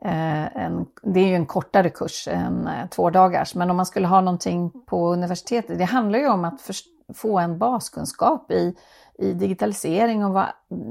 [0.04, 3.86] eh, en, det är ju en kortare kurs än eh, två dagars, men om man
[3.86, 6.74] skulle ha någonting på universitetet, det handlar ju om att för,
[7.14, 8.74] få en baskunskap i
[9.18, 10.46] i digitalisering och vad,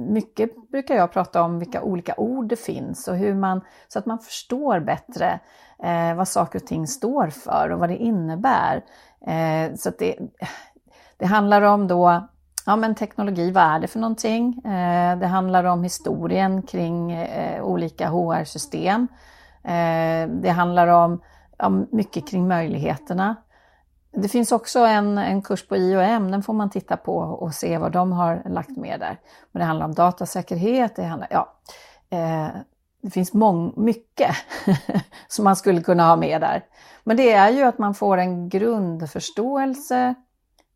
[0.10, 4.06] mycket brukar jag prata om vilka olika ord det finns och hur man, så att
[4.06, 5.40] man förstår bättre
[5.84, 8.84] eh, vad saker och ting står för och vad det innebär.
[9.28, 10.18] Eh, så det,
[11.18, 12.28] det handlar om då
[12.66, 14.62] Ja men teknologi, vad är det för någonting?
[14.66, 19.08] Eh, det handlar om historien kring eh, olika HR-system.
[19.64, 21.22] Eh, det handlar om
[21.62, 23.36] om mycket kring möjligheterna.
[24.14, 27.78] Det finns också en, en kurs på IOM, den får man titta på och se
[27.78, 29.20] vad de har lagt med där.
[29.52, 31.54] Men det handlar om datasäkerhet, det handlar, ja,
[32.10, 32.48] eh,
[33.02, 34.36] det finns mång, mycket
[35.28, 36.66] som man skulle kunna ha med där.
[37.04, 40.16] Men det är ju att man får en grundförståelse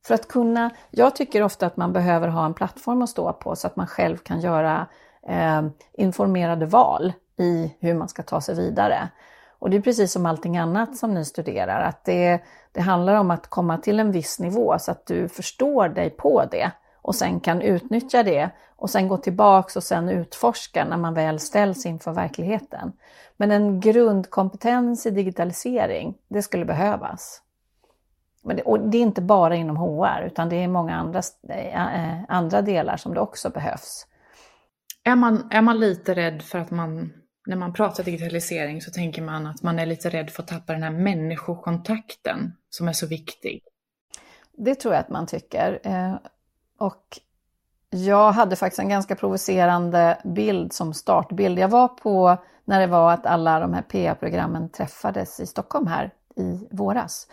[0.06, 3.56] för att kunna, jag tycker ofta att man behöver ha en plattform att stå på
[3.56, 4.88] så att man själv kan göra
[5.28, 5.62] eh,
[5.94, 9.10] informerade val i hur man ska ta sig vidare.
[9.60, 12.42] Och det är precis som allting annat som ni studerar, att det,
[12.76, 16.46] det handlar om att komma till en viss nivå så att du förstår dig på
[16.52, 21.14] det och sen kan utnyttja det och sen gå tillbaks och sen utforska när man
[21.14, 22.92] väl ställs inför verkligheten.
[23.38, 27.42] Men en grundkompetens i digitalisering, det skulle behövas.
[28.44, 32.24] Men det, och det är inte bara inom HR utan det är många andra, äh,
[32.28, 34.08] andra delar som det också behövs.
[35.04, 37.14] Är man, är man lite rädd för att man,
[37.46, 40.74] när man pratar digitalisering så tänker man att man är lite rädd för att tappa
[40.74, 43.62] den här människokontakten som är så viktig?
[44.58, 45.80] Det tror jag att man tycker.
[45.84, 46.16] Eh,
[46.78, 47.20] och
[47.90, 51.60] jag hade faktiskt en ganska provocerande bild som startbild.
[51.60, 56.12] Jag var på när det var att alla de här PA-programmen träffades i Stockholm här
[56.36, 57.28] i våras.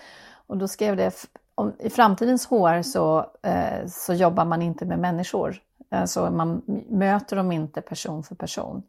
[0.46, 4.98] Och då skrev det, om, i framtidens HR så, eh, så jobbar man inte med
[4.98, 5.56] människor.
[5.90, 8.82] Alltså man möter dem inte person för person.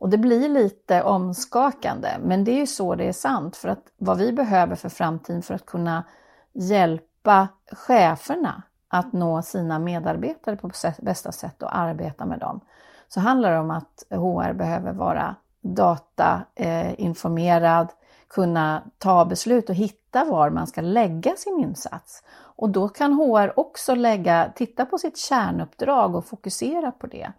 [0.00, 3.56] Och det blir lite omskakande, men det är ju så det är sant.
[3.56, 6.04] För att vad vi behöver för framtiden för att kunna
[6.52, 12.60] hjälpa cheferna att nå sina medarbetare på bästa sätt och arbeta med dem,
[13.08, 17.92] så handlar det om att HR behöver vara datainformerad, eh,
[18.28, 22.22] kunna ta beslut och hitta var man ska lägga sin insats.
[22.56, 27.32] Och då kan HR också lägga, titta på sitt kärnuppdrag och fokusera på det.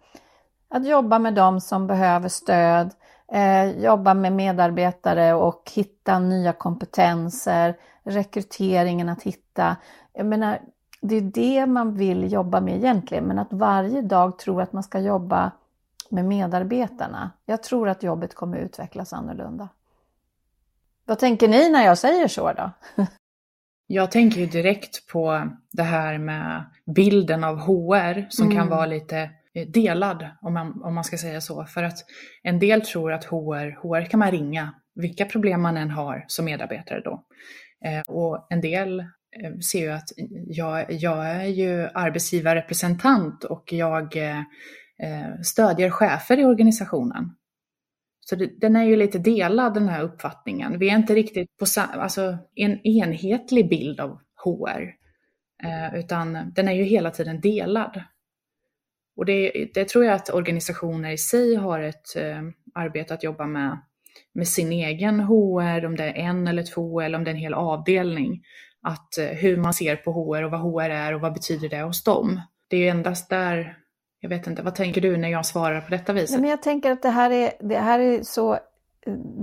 [0.74, 2.90] Att jobba med dem som behöver stöd,
[3.32, 9.76] eh, jobba med medarbetare och hitta nya kompetenser, rekryteringen att hitta.
[10.12, 10.60] Jag menar,
[11.00, 14.82] det är det man vill jobba med egentligen, men att varje dag tro att man
[14.82, 15.50] ska jobba
[16.08, 17.30] med medarbetarna.
[17.46, 19.68] Jag tror att jobbet kommer utvecklas annorlunda.
[21.04, 22.70] Vad tänker ni när jag säger så då?
[23.86, 28.58] Jag tänker ju direkt på det här med bilden av HR som mm.
[28.58, 31.64] kan vara lite Eh, delad, om man, om man ska säga så.
[31.64, 31.98] För att
[32.42, 36.44] en del tror att HR, HR kan man ringa vilka problem man än har som
[36.44, 37.24] medarbetare då.
[37.84, 40.08] Eh, och en del eh, ser ju att
[40.46, 44.16] jag, jag är ju arbetsgivarrepresentant och jag
[45.42, 47.34] stödjer chefer i organisationen.
[48.20, 50.78] Så det, den är ju lite delad den här uppfattningen.
[50.78, 54.94] Vi är inte riktigt på alltså, en enhetlig bild av HR,
[55.96, 58.02] utan den är ju hela tiden delad.
[59.16, 62.42] Och det, det, tror jag att organisationer i sig har ett eh,
[62.74, 63.78] arbete att jobba med,
[64.32, 67.40] med sin egen HR, om det är en eller två eller om det är en
[67.40, 68.42] hel avdelning.
[68.82, 71.82] Att eh, hur man ser på HR och vad HR är och vad betyder det
[71.82, 72.40] hos dem.
[72.68, 73.78] Det är ju endast där
[74.22, 76.40] jag vet inte, vad tänker du när jag svarar på detta viset?
[76.40, 78.58] men jag tänker att det här är, det här är så...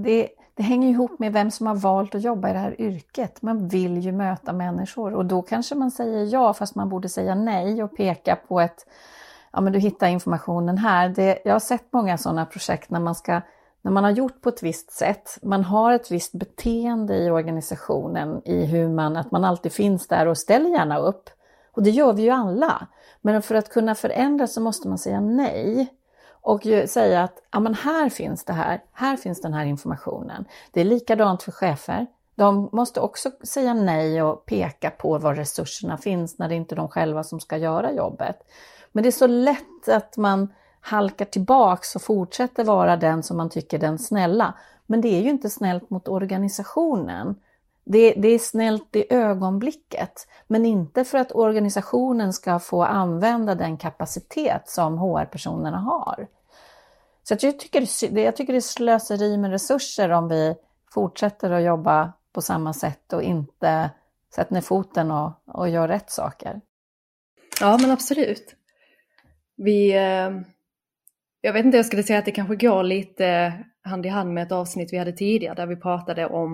[0.03, 3.41] Det, det hänger ihop med vem som har valt att jobba i det här yrket.
[3.41, 7.35] Man vill ju möta människor och då kanske man säger ja fast man borde säga
[7.35, 8.85] nej och peka på ett...
[9.51, 11.09] Ja men du hittar informationen här.
[11.09, 13.41] Det, jag har sett många sådana projekt när man ska
[13.81, 18.41] när man har gjort på ett visst sätt, man har ett visst beteende i organisationen
[18.45, 21.29] i hur man, att man alltid finns där och ställer gärna upp.
[21.71, 22.87] Och det gör vi ju alla.
[23.21, 25.93] Men för att kunna förändra så måste man säga nej
[26.41, 30.45] och säga att ja, men här finns det här, här finns den här informationen.
[30.71, 32.07] Det är likadant för chefer.
[32.35, 36.77] De måste också säga nej och peka på var resurserna finns när det inte är
[36.77, 38.37] de själva som ska göra jobbet.
[38.91, 43.49] Men det är så lätt att man halkar tillbaks och fortsätter vara den som man
[43.49, 44.53] tycker är den snälla.
[44.85, 47.35] Men det är ju inte snällt mot organisationen.
[47.83, 53.77] Det, det, är snällt i ögonblicket, men inte för att organisationen ska få använda den
[53.77, 56.27] kapacitet som HR-personerna har.
[57.23, 60.55] Så jag tycker, det, jag tycker det är slöseri med resurser om vi
[60.93, 63.89] fortsätter att jobba på samma sätt och inte
[64.35, 66.61] sätter ner foten och, och gör rätt saker.
[67.61, 68.55] Ja, men absolut.
[69.63, 70.41] Vi, eh,
[71.41, 74.43] jag vet inte, jag skulle säga att det kanske går lite hand i hand med
[74.43, 76.53] ett avsnitt vi hade tidigare där vi pratade om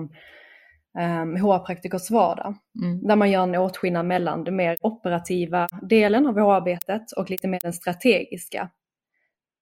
[0.98, 2.54] um, HR-praktikers vardag.
[2.82, 3.06] Mm.
[3.06, 7.60] Där man gör en åtskillnad mellan den mer operativa delen av HR-arbetet och lite mer
[7.62, 8.70] den strategiska.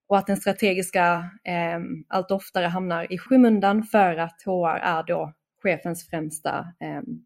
[0.09, 1.31] Och att den strategiska
[1.77, 6.67] um, allt oftare hamnar i skymundan för att HR är då chefens främsta
[6.99, 7.25] um,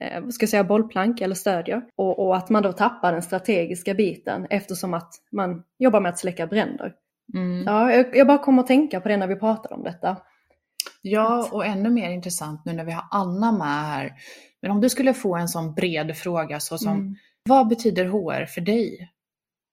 [0.00, 1.82] eh, ska jag säga, bollplank eller stödjer.
[1.96, 6.18] Och, och, att man då tappar den strategiska biten eftersom att man jobbar med att
[6.18, 6.94] släcka bränder.
[7.34, 7.62] Mm.
[7.66, 10.16] Ja, jag, jag bara kommer att tänka på det när vi pratar om detta.
[11.02, 14.12] Ja, och ännu mer intressant nu när vi har Anna med här.
[14.62, 17.14] Men om du skulle få en sån bred fråga så som mm.
[17.42, 19.10] vad betyder HR för dig?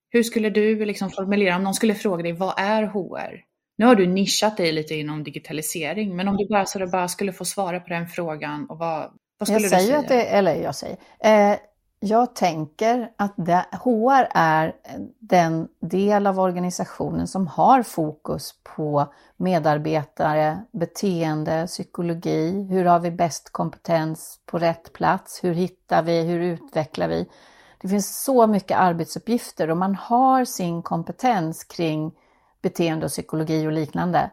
[0.10, 3.44] Hur skulle du liksom formulera om någon skulle fråga dig vad är HR?
[3.78, 7.08] Nu har du nischat dig lite inom digitalisering, men om du bara, så du bara
[7.08, 10.00] skulle få svara på den frågan och vad, vad skulle jag du säga?
[10.00, 11.58] Att det, eller jag säger, eh,
[12.00, 14.76] jag tänker att det, HR är
[15.20, 22.68] den del av organisationen som har fokus på medarbetare, beteende, psykologi.
[22.70, 25.44] Hur har vi bäst kompetens på rätt plats?
[25.44, 26.22] Hur hittar vi?
[26.22, 27.30] Hur utvecklar vi?
[27.82, 32.12] Det finns så mycket arbetsuppgifter och man har sin kompetens kring
[32.62, 34.32] beteende och psykologi och liknande.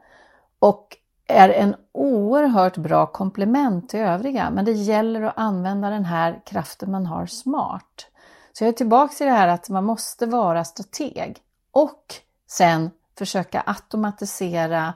[0.59, 0.97] Och
[1.33, 6.91] är en oerhört bra komplement till övriga, men det gäller att använda den här kraften
[6.91, 8.07] man har smart.
[8.53, 11.39] Så jag är tillbaka till det här att man måste vara strateg
[11.71, 12.15] och
[12.47, 14.95] sen försöka automatisera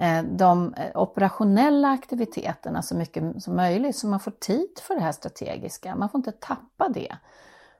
[0.00, 5.00] eh, de eh, operationella aktiviteterna så mycket som möjligt så man får tid för det
[5.00, 5.96] här strategiska.
[5.96, 7.16] Man får inte tappa det.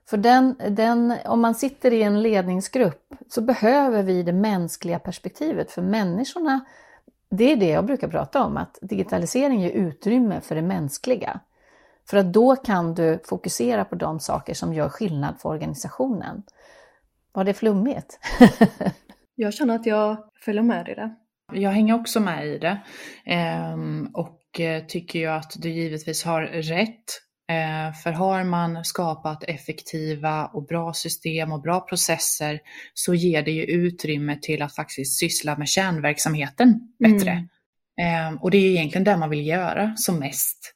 [0.09, 5.71] För den, den, om man sitter i en ledningsgrupp så behöver vi det mänskliga perspektivet
[5.71, 6.59] för människorna
[7.29, 11.39] det är det jag brukar prata om, att digitalisering ger utrymme för det mänskliga.
[12.09, 16.43] För att då kan du fokusera på de saker som gör skillnad för organisationen.
[17.31, 18.19] Var det flummigt?
[19.35, 21.15] jag känner att jag följer med i det.
[21.53, 22.79] Jag hänger också med i det
[23.25, 27.21] ehm, och eh, tycker ju att du givetvis har rätt
[28.03, 32.59] för har man skapat effektiva och bra system och bra processer
[32.93, 37.31] så ger det ju utrymme till att faktiskt syssla med kärnverksamheten bättre.
[37.31, 37.47] Mm.
[38.01, 40.73] Ehm, och det är egentligen det man vill göra som mest.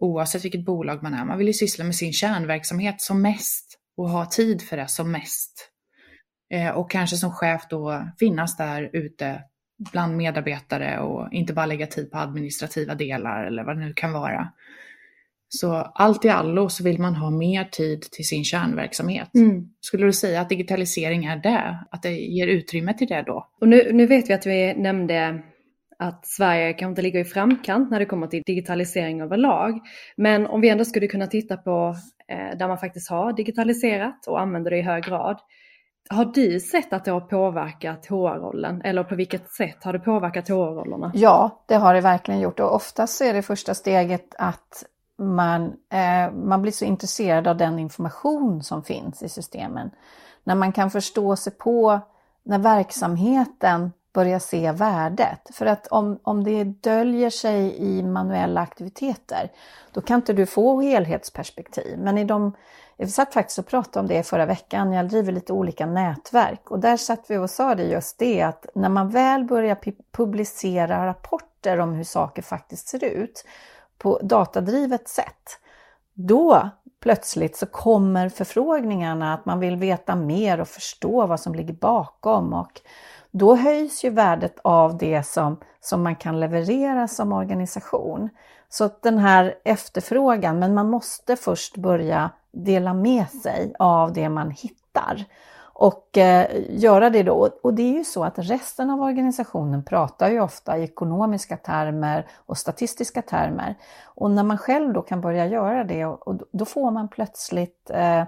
[0.00, 1.24] Oavsett vilket bolag man är.
[1.24, 5.12] Man vill ju syssla med sin kärnverksamhet som mest och ha tid för det som
[5.12, 5.68] mest.
[6.54, 9.42] Eh, och kanske som chef då finnas där ute
[9.92, 14.12] bland medarbetare och inte bara lägga tid på administrativa delar eller vad det nu kan
[14.12, 14.52] vara.
[15.54, 19.34] Så allt i allo så vill man ha mer tid till sin kärnverksamhet.
[19.34, 19.68] Mm.
[19.80, 21.78] Skulle du säga att digitalisering är det?
[21.90, 23.48] Att det ger utrymme till det då?
[23.60, 25.42] Och nu, nu vet vi att vi nämnde
[25.98, 29.80] att Sverige kanske inte ligger i framkant när det kommer till digitalisering överlag.
[30.16, 31.96] Men om vi ändå skulle kunna titta på
[32.28, 35.38] eh, där man faktiskt har digitaliserat och använder det i hög grad.
[36.10, 40.48] Har du sett att det har påverkat HR-rollen eller på vilket sätt har det påverkat
[40.48, 41.12] HR-rollerna?
[41.14, 44.84] Ja, det har det verkligen gjort och oftast är det första steget att
[45.22, 49.90] man, eh, man blir så intresserad av den information som finns i systemen.
[50.44, 52.00] När man kan förstå sig på
[52.42, 55.50] när verksamheten börjar se värdet.
[55.54, 59.50] För att om, om det döljer sig i manuella aktiviteter,
[59.92, 61.98] då kan inte du få helhetsperspektiv.
[61.98, 62.52] Men i de,
[62.96, 66.78] vi satt faktiskt och pratade om det förra veckan, jag driver lite olika nätverk och
[66.78, 69.78] där satt vi och sa det just det att när man väl börjar
[70.12, 73.44] publicera rapporter om hur saker faktiskt ser ut,
[74.02, 75.58] på datadrivet sätt,
[76.14, 81.74] då plötsligt så kommer förfrågningarna att man vill veta mer och förstå vad som ligger
[81.74, 82.80] bakom och
[83.30, 88.28] då höjs ju värdet av det som, som man kan leverera som organisation.
[88.68, 94.28] Så att den här efterfrågan, men man måste först börja dela med sig av det
[94.28, 95.24] man hittar
[95.82, 97.50] och eh, göra det då.
[97.62, 102.26] Och det är ju så att resten av organisationen pratar ju ofta i ekonomiska termer
[102.36, 103.74] och statistiska termer.
[104.04, 107.90] Och när man själv då kan börja göra det, och, och då får man plötsligt
[107.90, 108.20] eh,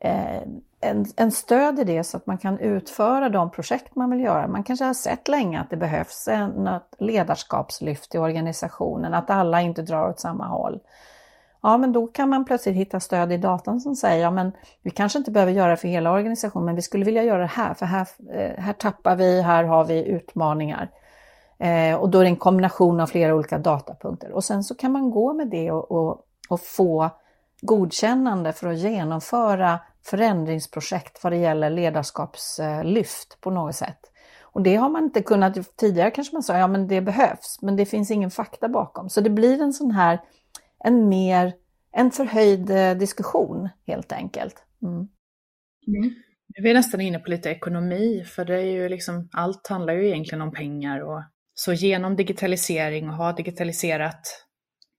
[0.00, 0.42] eh,
[0.80, 4.48] en, en, stöd i det så att man kan utföra de projekt man vill göra.
[4.48, 9.60] Man kanske har sett länge att det behövs en, ett ledarskapslyft i organisationen, att alla
[9.60, 10.80] inte drar åt samma håll.
[11.66, 14.52] Ja, men då kan man plötsligt hitta stöd i datan som säger, ja men
[14.82, 17.46] vi kanske inte behöver göra det för hela organisationen, men vi skulle vilja göra det
[17.46, 20.90] här, för här, eh, här tappar vi, här har vi utmaningar.
[21.58, 24.32] Eh, och då är det en kombination av flera olika datapunkter.
[24.32, 27.10] Och sen så kan man gå med det och, och, och få
[27.60, 34.00] godkännande för att genomföra förändringsprojekt vad det gäller ledarskapslyft på något sätt.
[34.42, 37.76] Och det har man inte kunnat, tidigare kanske man sa, ja men det behövs, men
[37.76, 39.08] det finns ingen fakta bakom.
[39.08, 40.18] Så det blir en sån här
[40.84, 41.54] en mer,
[41.92, 44.54] en förhöjd eh, diskussion helt enkelt.
[44.82, 45.08] Mm.
[45.86, 46.14] Mm.
[46.62, 50.06] Vi är nästan inne på lite ekonomi, för det är ju liksom, allt handlar ju
[50.06, 51.00] egentligen om pengar.
[51.00, 51.22] Och,
[51.54, 54.46] så genom digitalisering och ha digitaliserat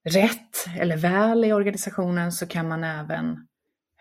[0.09, 3.47] rätt eller väl i organisationen så kan man även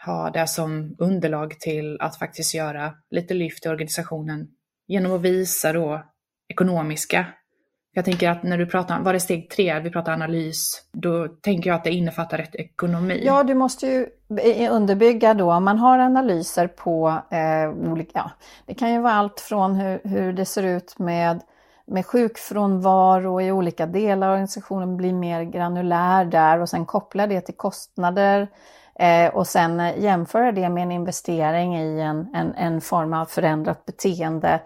[0.06, 4.48] ha det som underlag till att faktiskt göra lite lyft i organisationen
[4.86, 6.04] genom att visa då
[6.48, 7.26] ekonomiska
[7.96, 11.70] jag tänker att när du pratar, var det steg tre, vi pratar analys, då tänker
[11.70, 13.22] jag att det innefattar rätt ekonomi.
[13.24, 14.06] Ja, du måste ju
[14.70, 18.30] underbygga då, om man har analyser på eh, olika, ja,
[18.66, 21.40] det kan ju vara allt från hur, hur det ser ut med
[21.86, 27.40] med sjukfrånvaro i olika delar av organisationen, blir mer granulär där och sen koppla det
[27.40, 28.48] till kostnader
[28.98, 33.26] eh, och sen eh, jämföra det med en investering i en, en, en form av
[33.26, 34.60] förändrat beteende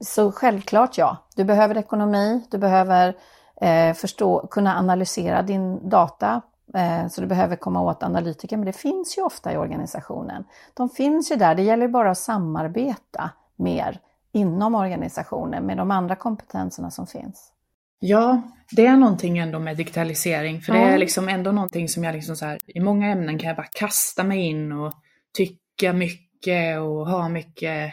[0.00, 3.16] så självklart ja, du behöver ekonomi, du behöver
[3.60, 6.42] eh, förstå, kunna analysera din data
[6.74, 10.44] Eh, så du behöver komma åt analytiker, men det finns ju ofta i organisationen.
[10.74, 14.00] De finns ju där, det gäller bara att samarbeta mer
[14.32, 17.50] inom organisationen med de andra kompetenserna som finns.
[17.98, 20.80] Ja, det är någonting ändå med digitalisering, för ja.
[20.80, 23.56] det är liksom ändå någonting som jag liksom så här, i många ämnen kan jag
[23.56, 24.92] bara kasta mig in och
[25.36, 27.92] tycka mycket och ha mycket,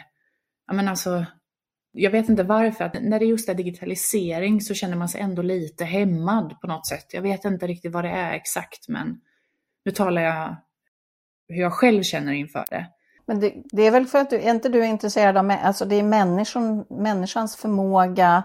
[0.66, 1.26] ja men alltså,
[1.92, 5.42] jag vet inte varför, att när det just är digitalisering så känner man sig ändå
[5.42, 7.06] lite hämmad på något sätt.
[7.12, 9.20] Jag vet inte riktigt vad det är exakt, men
[9.84, 10.56] nu talar jag
[11.48, 12.86] hur jag själv känner inför det.
[13.26, 15.96] Men det, det är väl för att du, är inte du intresserad av, alltså det
[15.96, 18.42] är människan, människans förmåga,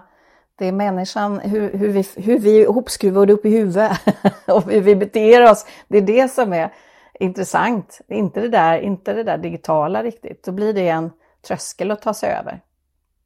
[0.58, 3.92] det är människan, hur, hur, vi, hur vi är ihopskruvade upp i huvudet
[4.46, 5.66] och hur vi beter oss.
[5.88, 6.72] Det är det som är
[7.20, 10.44] intressant, inte det där, inte det där digitala riktigt.
[10.44, 11.10] Då blir det en
[11.48, 12.60] tröskel att ta sig över,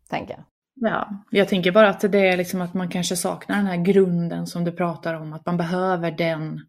[0.08, 0.44] tänker jag.
[0.74, 4.46] Ja, jag tänker bara att det är liksom att man kanske saknar den här grunden
[4.46, 6.60] som du pratar om, att man behöver den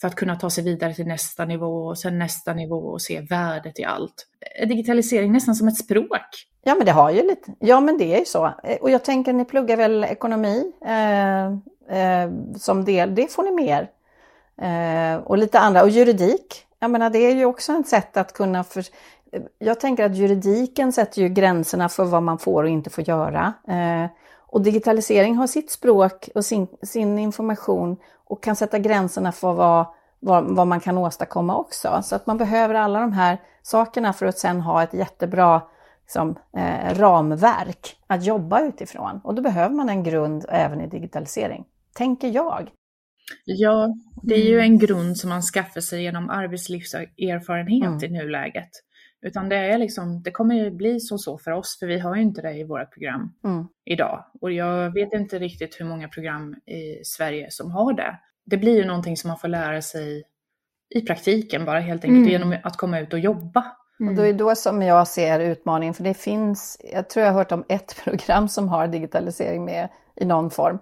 [0.00, 3.20] för att kunna ta sig vidare till nästa nivå och sen nästa nivå och se
[3.20, 4.26] värdet i allt.
[4.68, 6.46] Digitalisering nästan som ett språk?
[6.64, 7.54] Ja, men det har ju lite.
[7.58, 8.54] Ja, men det är ju så.
[8.80, 11.44] Och jag tänker, ni pluggar väl ekonomi eh,
[11.98, 13.90] eh, som del, det får ni mer.
[14.62, 16.66] Eh, och lite andra, och juridik.
[16.78, 18.84] Jag menar, det är ju också ett sätt att kunna för,
[19.58, 23.52] jag tänker att juridiken sätter ju gränserna för vad man får och inte får göra.
[23.68, 24.10] Eh,
[24.46, 29.86] och digitalisering har sitt språk och sin, sin information och kan sätta gränserna för vad,
[30.20, 32.00] vad, vad, man kan åstadkomma också.
[32.04, 35.62] Så att man behöver alla de här sakerna för att sen ha ett jättebra
[36.02, 39.20] liksom, eh, ramverk att jobba utifrån.
[39.24, 41.64] Och då behöver man en grund även i digitalisering,
[41.94, 42.70] tänker jag.
[43.44, 48.04] Ja, det är ju en grund som man skaffar sig genom arbetslivserfarenhet mm.
[48.04, 48.70] i nuläget.
[49.22, 52.16] Utan det, är liksom, det kommer ju bli som så för oss, för vi har
[52.16, 53.66] ju inte det i våra program mm.
[53.84, 54.24] idag.
[54.40, 58.18] Och jag vet inte riktigt hur många program i Sverige som har det.
[58.44, 60.22] Det blir ju någonting som man får lära sig
[60.94, 62.30] i praktiken bara helt enkelt mm.
[62.30, 63.64] genom att komma ut och jobba.
[64.00, 64.10] Mm.
[64.10, 67.38] Och då är då som jag ser utmaningen, för det finns, jag tror jag har
[67.38, 70.78] hört om ett program som har digitalisering med i någon form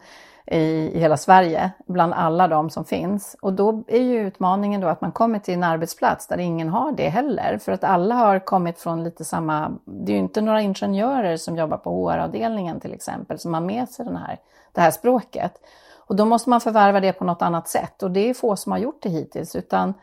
[0.46, 3.36] i, hela Sverige, bland alla de som finns.
[3.40, 6.92] Och då är ju utmaningen då att man kommer till en arbetsplats där ingen har
[6.92, 10.60] det heller, för att alla har kommit från lite samma, det är ju inte några
[10.60, 14.38] ingenjörer som jobbar på HR-avdelningen till exempel, som har med sig den här,
[14.72, 15.52] det här språket.
[15.96, 18.72] Och då måste man förvärva det på något annat sätt och det är få som
[18.72, 19.94] har gjort det hittills, utan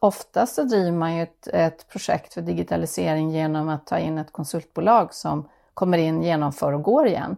[0.00, 4.32] oftast så driver man ju ett, ett projekt för digitalisering genom att ta in ett
[4.32, 7.36] konsultbolag som kommer in, genomför och går igen.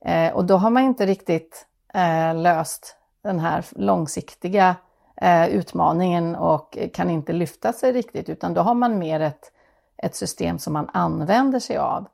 [0.00, 4.76] Eh, och då har man inte riktigt Eh, löst den här långsiktiga
[5.16, 9.52] eh, utmaningen och kan inte lyfta sig riktigt utan då har man mer ett,
[9.96, 12.06] ett system som man använder sig av.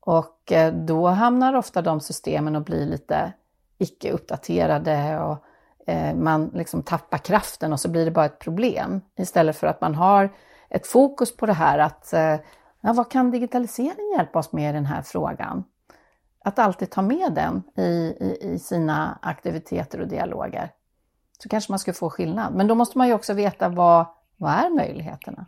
[0.00, 3.32] Och eh, då hamnar ofta de systemen och blir lite
[3.78, 5.44] icke uppdaterade och
[5.86, 9.80] eh, man liksom tappar kraften och så blir det bara ett problem istället för att
[9.80, 10.30] man har
[10.68, 12.36] ett fokus på det här att eh,
[12.80, 15.64] ja, vad kan digitalisering hjälpa oss med i den här frågan?
[16.44, 20.70] Att alltid ta med den i, i, i, sina aktiviteter och dialoger.
[21.42, 22.54] Så kanske man skulle få skillnad.
[22.54, 25.46] Men då måste man ju också veta vad, vad är möjligheterna?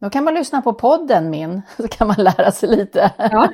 [0.00, 3.12] Då kan man lyssna på podden min, så kan man lära sig lite.
[3.18, 3.52] Ja,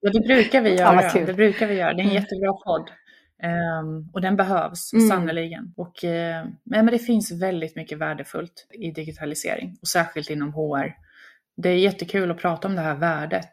[0.00, 1.02] ja det brukar vi göra.
[1.02, 1.92] Ja, det brukar vi göra.
[1.92, 2.22] Det är en mm.
[2.22, 2.90] jättebra podd.
[3.82, 5.08] Um, och den behövs mm.
[5.08, 5.74] sannerligen.
[5.76, 10.94] Och, uh, men det finns väldigt mycket värdefullt i digitalisering och särskilt inom HR
[11.56, 13.52] det är jättekul att prata om det här värdet.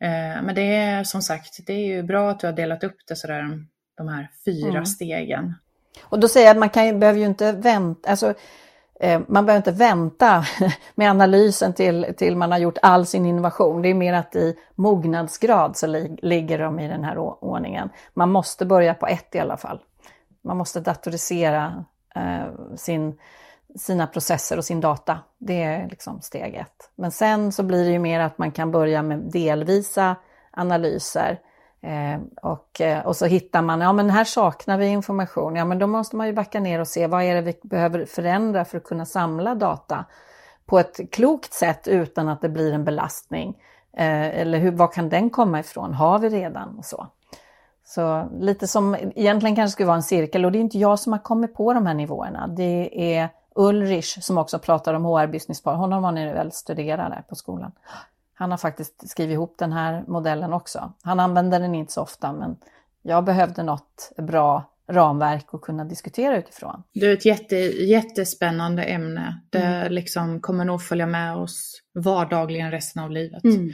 [0.00, 2.96] Eh, men det är som sagt, det är ju bra att du har delat upp
[3.08, 3.64] det sådär,
[3.96, 4.86] de här fyra mm.
[4.86, 5.54] stegen.
[6.02, 8.34] Och då säger jag att man kan, behöver ju inte vänta, alltså,
[9.00, 10.44] eh, man behöver inte vänta
[10.94, 13.82] med analysen till, till man har gjort all sin innovation.
[13.82, 17.90] Det är mer att i mognadsgrad så li, ligger de i den här ordningen.
[18.14, 19.80] Man måste börja på ett i alla fall.
[20.44, 23.18] Man måste datorisera eh, sin
[23.78, 25.18] sina processer och sin data.
[25.38, 26.90] Det är liksom steg ett.
[26.94, 30.16] Men sen så blir det ju mer att man kan börja med delvisa
[30.50, 31.40] analyser.
[31.80, 35.56] Eh, och, eh, och så hittar man, ja men här saknar vi information.
[35.56, 38.04] Ja men då måste man ju backa ner och se vad är det vi behöver
[38.04, 40.04] förändra för att kunna samla data
[40.66, 43.56] på ett klokt sätt utan att det blir en belastning.
[43.96, 45.94] Eh, eller hur, var kan den komma ifrån?
[45.94, 46.78] Har vi redan?
[46.78, 47.06] Och så.
[47.84, 51.12] Så lite som egentligen kanske skulle vara en cirkel och det är inte jag som
[51.12, 52.46] har kommit på de här nivåerna.
[52.46, 57.10] Det är Ulrich som också pratar om HR Business Par, honom har ni väl studerat
[57.10, 57.72] där på skolan.
[58.34, 60.92] Han har faktiskt skrivit ihop den här modellen också.
[61.02, 62.56] Han använder den inte så ofta men
[63.02, 66.82] jag behövde något bra ramverk att kunna diskutera utifrån.
[66.94, 69.40] Det är ett jätte, jättespännande ämne.
[69.50, 69.92] Det mm.
[69.92, 73.44] liksom kommer nog följa med oss vardagligen resten av livet.
[73.44, 73.72] Mm.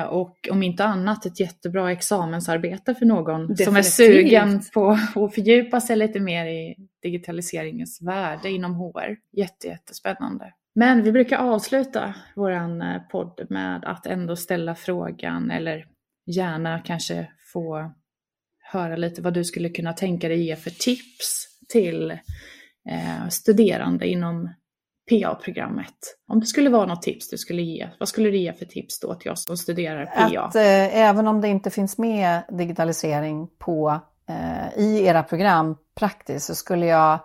[0.00, 3.64] Eh, och om inte annat ett jättebra examensarbete för någon Definitivt.
[3.66, 9.16] som är sugen på att fördjupa sig lite mer i digitaliseringens värde inom HR.
[9.36, 10.52] Jätte, jättespännande.
[10.74, 15.86] Men vi brukar avsluta vår eh, podd med att ändå ställa frågan eller
[16.26, 17.92] gärna kanske få
[18.70, 22.10] höra lite vad du skulle kunna tänka dig ge för tips till
[22.90, 24.48] eh, studerande inom
[25.10, 26.16] PA-programmet.
[26.28, 29.00] Om det skulle vara något tips du skulle ge, vad skulle du ge för tips
[29.00, 30.40] då till oss som studerar PA?
[30.40, 36.46] Att eh, även om det inte finns med digitalisering på, eh, i era program praktiskt
[36.46, 37.18] så skulle jag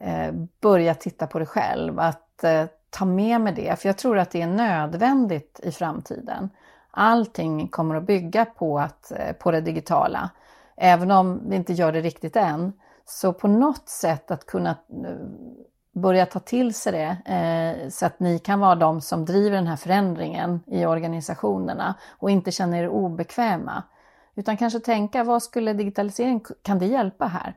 [0.00, 1.98] eh, börja titta på det själv.
[1.98, 6.50] Att eh, ta med mig det, för jag tror att det är nödvändigt i framtiden.
[6.90, 10.30] Allting kommer att bygga på, att, eh, på det digitala.
[10.76, 12.72] Även om vi inte gör det riktigt än.
[13.04, 15.16] Så på något sätt att kunna eh,
[15.92, 19.66] börja ta till sig det eh, så att ni kan vara de som driver den
[19.66, 23.82] här förändringen i organisationerna och inte känner er obekväma.
[24.34, 27.56] Utan kanske tänka, vad skulle digitalisering, kan det hjälpa här?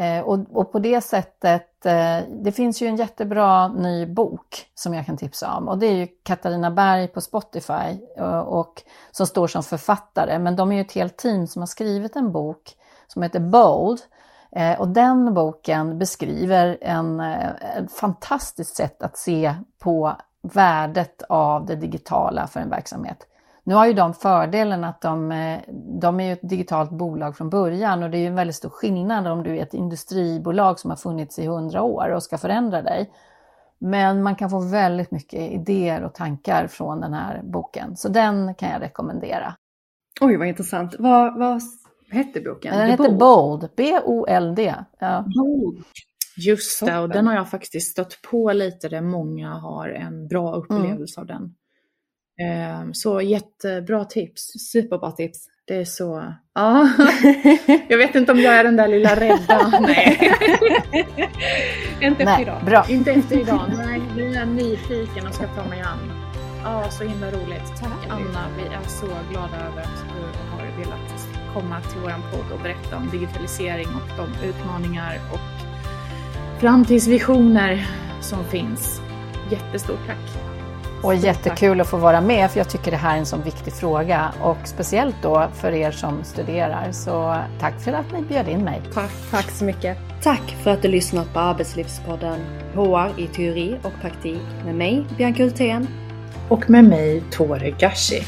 [0.00, 4.94] Eh, och, och, på det sättet, eh, det finns ju en jättebra ny bok som
[4.94, 9.26] jag kan tipsa om och det är ju Katarina Berg på Spotify och, och som
[9.26, 10.38] står som författare.
[10.38, 12.76] Men de är ju ett helt team som har skrivit en bok
[13.06, 14.00] som heter Bold.
[14.52, 21.66] Eh, och den boken beskriver en, eh, ett fantastiskt sätt att se på värdet av
[21.66, 23.26] det digitala för en verksamhet.
[23.64, 25.60] Nu har ju de fördelen att de, eh,
[26.00, 29.26] de är ett digitalt bolag från början och det är ju en väldigt stor skillnad
[29.26, 33.10] om du är ett industribolag som har funnits i hundra år och ska förändra dig.
[33.78, 38.54] Men man kan få väldigt mycket idéer och tankar från den här boken, så den
[38.54, 39.54] kan jag rekommendera.
[40.20, 40.96] Oj, vad intressant.
[40.98, 41.62] Vad, vad
[42.10, 42.78] hette boken?
[42.78, 44.74] Den heter Bold, B-O-L-D.
[44.98, 45.24] Ja.
[45.36, 45.84] Bold.
[46.36, 50.54] Just det, och den har jag faktiskt stött på lite där många har en bra
[50.54, 51.22] upplevelse mm.
[51.22, 51.54] av den.
[52.40, 54.42] Ehm, så jättebra tips.
[54.72, 55.46] Superbra tips.
[55.64, 56.34] Det är så...
[56.54, 56.88] Ja.
[57.88, 59.78] Jag vet inte om jag är den där lilla rädda.
[59.80, 60.32] Nej.
[62.00, 62.64] inte efter idag.
[62.64, 62.86] Bra.
[62.88, 63.72] Inte efter idag.
[63.76, 66.12] Nej, nu är jag nyfiken och ska ta mig an.
[66.64, 67.80] Ja, så himla roligt.
[67.80, 68.46] Tack Anna.
[68.56, 72.96] Vi är så glada över att du har velat komma till vår podd och berätta
[72.96, 75.40] om digitalisering och de utmaningar och
[76.60, 77.86] framtidsvisioner
[78.20, 79.00] som finns.
[79.50, 80.49] Jättestort tack!
[81.02, 83.72] Och jättekul att få vara med, för jag tycker det här är en så viktig
[83.72, 84.32] fråga.
[84.42, 86.92] Och speciellt då för er som studerar.
[86.92, 88.82] Så tack för att ni bjöd in mig.
[88.94, 89.98] Tack, tack så mycket.
[90.22, 92.40] Tack för att du lyssnat på Arbetslivspodden
[92.74, 95.86] HR i teori och praktik med mig, Bianca Hultén.
[96.48, 98.22] Och med mig, Tore Gashi.